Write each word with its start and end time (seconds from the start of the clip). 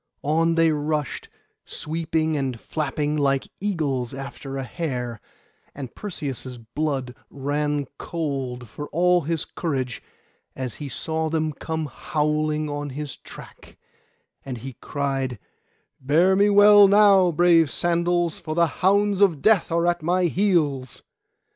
On 0.23 0.55
they 0.55 0.71
rushed, 0.71 1.29
sweeping 1.63 2.35
and 2.35 2.59
flapping, 2.59 3.17
like 3.17 3.47
eagles 3.59 4.15
after 4.15 4.57
a 4.57 4.63
hare; 4.63 5.21
and 5.75 5.93
Perseus' 5.93 6.57
blood 6.57 7.13
ran 7.29 7.85
cold, 7.99 8.67
for 8.67 8.87
all 8.87 9.21
his 9.21 9.45
courage, 9.45 10.01
as 10.55 10.73
he 10.73 10.89
saw 10.89 11.29
them 11.29 11.53
come 11.53 11.85
howling 11.85 12.67
on 12.67 12.89
his 12.89 13.15
track; 13.17 13.77
and 14.43 14.57
he 14.57 14.73
cried, 14.81 15.37
'Bear 15.99 16.35
me 16.35 16.49
well 16.49 16.87
now, 16.87 17.31
brave 17.31 17.69
sandals, 17.69 18.39
for 18.39 18.55
the 18.55 18.65
hounds 18.81 19.21
of 19.21 19.39
Death 19.43 19.71
are 19.71 19.85
at 19.85 20.01
my 20.01 20.23
heels! 20.23 21.03